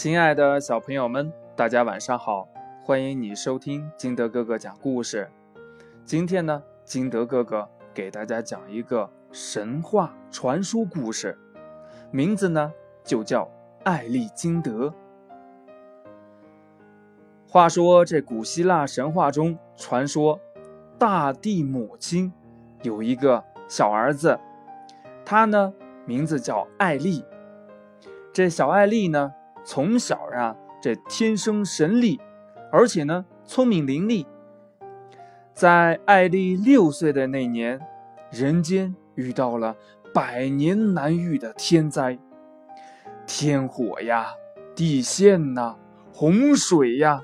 [0.00, 2.48] 亲爱的小朋友们，大家晚上好！
[2.82, 5.30] 欢迎你收听金德哥哥讲故事。
[6.06, 11.36] 今天呢，金德哥哥给大家讲一个神话传说故事，
[12.10, 12.72] 名字呢
[13.04, 13.46] 就叫
[13.84, 14.90] 艾丽金德。
[17.46, 20.40] 话说这古希腊神话中传说，
[20.98, 22.32] 大地母亲
[22.80, 24.40] 有一个小儿子，
[25.26, 25.74] 他呢
[26.06, 27.22] 名字叫艾丽。
[28.32, 29.34] 这小艾丽呢。
[29.64, 32.20] 从小啊，这天生神力，
[32.72, 34.26] 而且呢聪明伶俐。
[35.52, 37.78] 在艾丽六岁的那年，
[38.30, 39.76] 人间遇到了
[40.14, 42.18] 百年难遇的天灾，
[43.26, 44.28] 天火呀，
[44.74, 45.76] 地陷呐，
[46.12, 47.20] 洪水呀，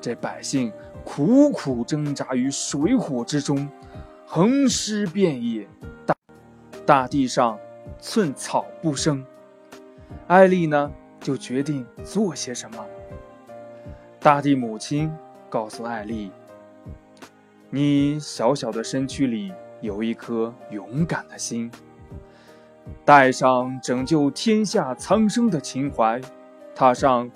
[0.00, 0.72] 这百姓
[1.04, 3.68] 苦苦挣扎于水火之中，
[4.26, 5.68] 横尸遍野，
[6.04, 6.16] 大
[6.84, 7.58] 大地上
[8.00, 9.24] 寸草不生。
[10.26, 10.90] 艾丽呢？
[11.26, 12.86] 就决定做些什么。
[14.20, 15.12] 大地母亲
[15.50, 16.30] 告诉艾丽
[17.68, 21.68] ：“你小小的身躯里有一颗勇敢的心，
[23.04, 26.20] 带上拯救天下苍生的情怀，
[26.76, 27.28] 踏上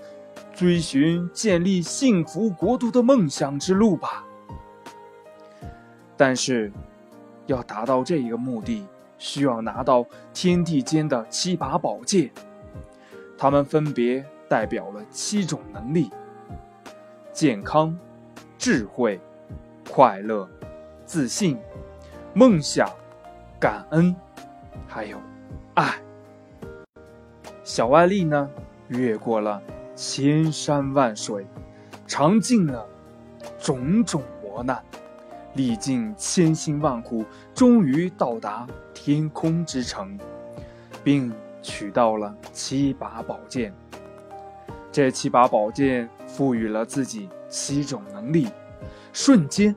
[0.54, 4.24] 追寻建立幸福国度的梦想之路吧。
[6.16, 6.70] 但是，
[7.46, 8.86] 要达到这一个目的，
[9.18, 12.30] 需要拿到天地间的七把宝剑。”
[13.40, 16.10] 他们分别代表了七种能力：
[17.32, 17.98] 健康、
[18.58, 19.18] 智慧、
[19.90, 20.46] 快乐、
[21.06, 21.58] 自信、
[22.34, 22.86] 梦想、
[23.58, 24.14] 感恩，
[24.86, 25.16] 还有
[25.72, 25.94] 爱。
[27.64, 28.50] 小艾丽呢，
[28.88, 29.62] 越过了
[29.96, 31.46] 千山万水，
[32.06, 32.86] 尝尽了
[33.58, 34.84] 种种磨难，
[35.54, 37.24] 历尽千辛万苦，
[37.54, 40.20] 终于到达天空之城，
[41.02, 41.32] 并。
[41.62, 43.72] 取到了七把宝剑，
[44.90, 48.48] 这七把宝剑赋予了自己七种能力，
[49.12, 49.74] 瞬间，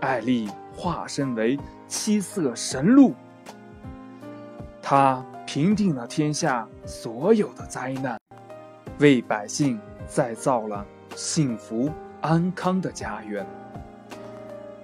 [0.00, 3.14] 艾丽化身为七色神鹿，
[4.80, 8.18] 她平定了天下所有的灾难，
[8.98, 13.46] 为百姓再造了幸福安康的家园。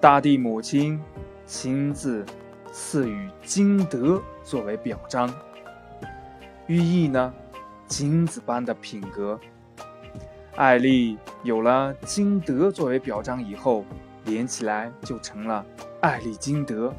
[0.00, 1.00] 大地母亲
[1.46, 2.24] 亲自
[2.70, 5.32] 赐予金德作为表彰。
[6.68, 7.32] 寓意呢，
[7.86, 9.40] 金子般的品格。
[10.54, 13.86] 艾丽有了金德作为表彰以后，
[14.26, 15.64] 连起来就成了
[16.02, 16.92] 艾丽金德。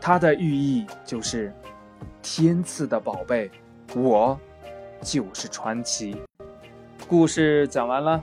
[0.00, 1.52] 它的寓意就是
[2.22, 3.50] 天赐的宝贝，
[3.96, 4.38] 我
[5.02, 6.16] 就是传奇。
[7.08, 8.22] 故事讲完了，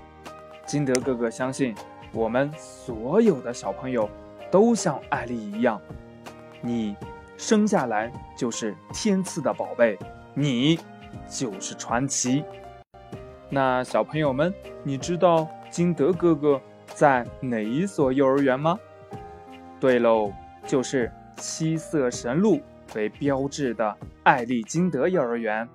[0.66, 1.76] 金德哥哥相信
[2.14, 4.10] 我们所有的小朋友
[4.50, 5.82] 都像艾丽一样，
[6.62, 6.96] 你
[7.36, 10.00] 生下来就是天赐的宝贝。
[10.36, 10.78] 你
[11.28, 12.44] 就是传奇。
[13.50, 14.54] 那小朋友们，
[14.84, 18.78] 你知道金德哥哥在哪一所幼儿园吗？
[19.80, 20.34] 对喽，
[20.66, 22.60] 就是七色神鹿
[22.96, 25.68] 为标志的艾丽金德幼儿园。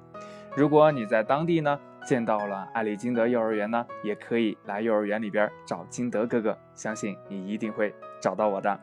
[0.55, 8.79] 如果你在当地呢见到了艾丽金德幼儿园呢，也可以来幼儿园里边找金德哥哥，相信你一定会找到我的。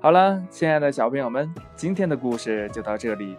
[0.00, 3.36] 好了，亲爱的小朋友们，今天的故事就到这里。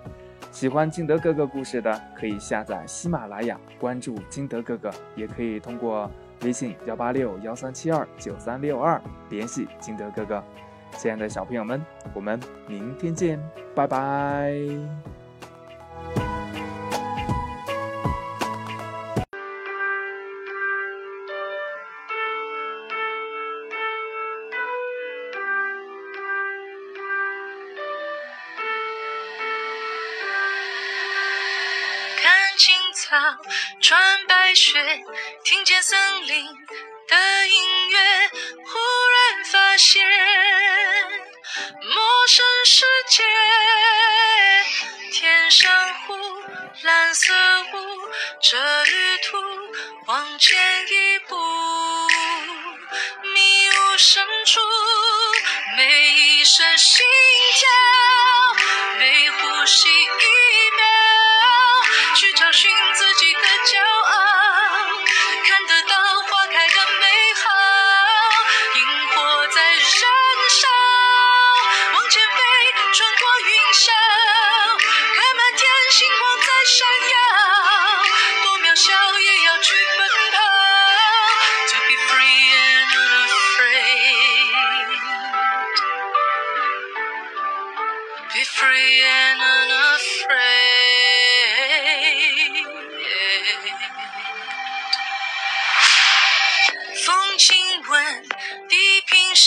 [0.52, 6.10] 喜欢金德哥哥故事的，可以下载喜马拉雅，关注金德哥哥，也可以通过
[6.44, 10.44] 微信幺八六幺三七二九三六二联系金德哥哥。
[10.98, 11.80] 亲爱的小朋友们，
[12.14, 13.40] 我们明天见，
[13.76, 15.19] 拜拜。
[33.10, 33.18] 草
[33.82, 35.04] 穿白雪，
[35.44, 36.46] 听见森林
[37.08, 38.30] 的音乐，
[38.64, 38.78] 忽
[39.16, 40.08] 然发现
[41.82, 43.24] 陌生世界。
[45.12, 46.16] 天上湖，
[46.84, 47.34] 蓝色
[47.74, 48.10] 雾，
[48.44, 49.38] 这旅途
[50.06, 50.56] 往前
[50.88, 51.36] 一步，
[53.34, 54.60] 迷雾深处，
[55.78, 57.04] 每一声心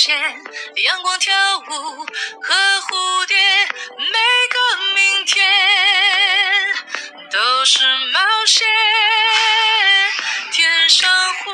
[0.05, 0.19] 现，
[0.83, 1.63] 阳光跳舞
[2.43, 4.19] 和蝴蝶，每
[4.51, 4.59] 个
[4.97, 5.49] 明天
[7.31, 8.67] 都是冒险。
[10.51, 11.53] 天上湖，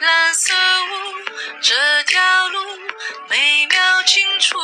[0.00, 1.14] 蓝色雾，
[1.62, 2.76] 这条路
[3.28, 4.58] 美妙清楚。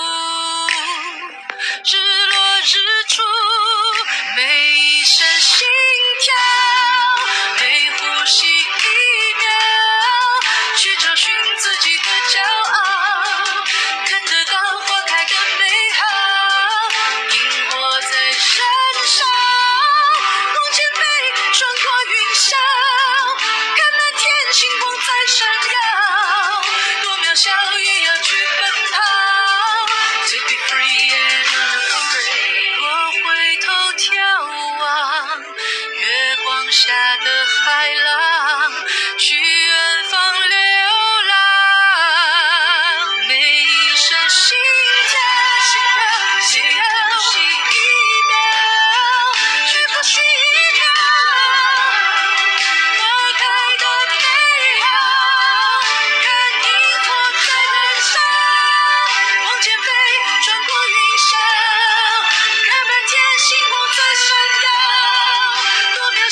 [1.84, 3.22] 日落日出，
[4.36, 5.64] 每一声心
[6.22, 6.34] 跳，
[7.60, 8.54] 每呼吸一
[9.38, 9.44] 秒，
[10.76, 11.32] 去找寻
[25.26, 25.81] 星光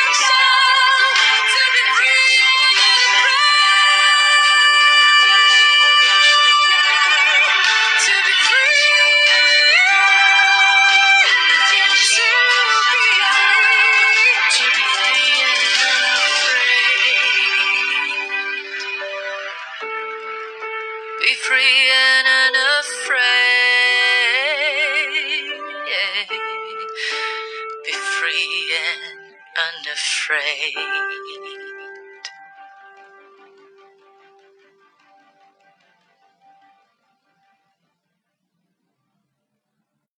[28.31, 29.35] free and
[29.67, 31.70] unafraid.